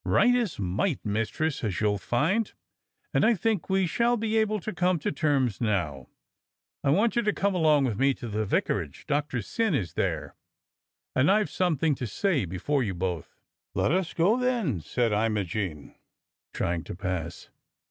[0.03, 2.51] "Right is might, Mistress, as you'll find,
[3.13, 6.07] and I think we shall be able to come to terms now.
[6.83, 10.33] I want you to come along with me to the vicarage; Doctor Syn is there,
[11.15, 13.35] and I've something to say before you both."
[13.75, 15.93] "Let us go, then," said Imogene,
[16.51, 17.49] trying to pass.